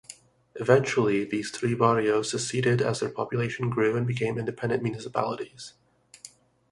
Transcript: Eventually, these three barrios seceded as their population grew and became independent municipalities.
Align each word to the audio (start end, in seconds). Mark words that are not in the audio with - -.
Eventually, 0.55 1.25
these 1.25 1.51
three 1.51 1.75
barrios 1.75 2.31
seceded 2.31 2.81
as 2.81 3.01
their 3.01 3.09
population 3.11 3.69
grew 3.69 3.95
and 3.95 4.07
became 4.07 4.39
independent 4.39 4.81
municipalities. 4.81 5.73